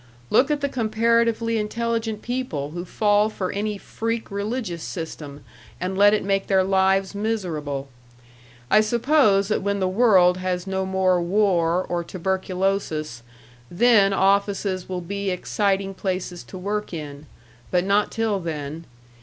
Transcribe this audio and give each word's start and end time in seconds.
Look 0.31 0.49
at 0.49 0.61
the 0.61 0.67
comparatively 0.67 1.59
intelligent 1.59 2.23
people 2.23 2.71
who 2.71 2.85
fall 2.85 3.29
for 3.29 3.51
any 3.51 3.77
freak 3.77 4.31
religious 4.31 4.81
system 4.81 5.43
and 5.79 5.95
let 5.95 6.11
it 6.11 6.23
make 6.23 6.47
their 6.47 6.63
lives 6.63 7.13
miserable. 7.13 7.87
I 8.71 8.81
suppose 8.81 9.47
that 9.49 9.61
when 9.61 9.79
the 9.79 9.87
world 9.87 10.37
has 10.37 10.65
no 10.65 10.87
more 10.87 11.21
war 11.21 11.83
or 11.83 12.03
tuberculosis, 12.03 13.21
then 13.69 14.11
offices 14.11 14.89
will 14.89 15.01
be 15.01 15.29
exciting 15.29 15.93
places 15.93 16.43
to 16.45 16.57
work 16.57 16.95
in 16.95 17.27
but 17.69 17.83
not 17.85 18.11
till 18.11 18.39
then. 18.39 18.85